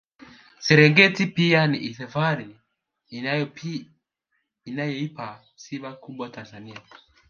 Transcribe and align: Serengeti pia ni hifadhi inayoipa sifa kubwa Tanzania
Serengeti 0.59 1.25
pia 1.25 1.67
ni 1.67 1.77
hifadhi 1.77 2.55
inayoipa 4.65 5.41
sifa 5.55 5.93
kubwa 5.93 6.29
Tanzania 6.29 6.81